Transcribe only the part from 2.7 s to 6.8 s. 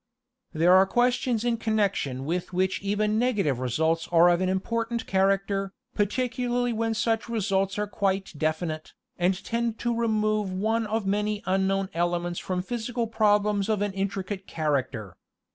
even negative results are of an important character, particularly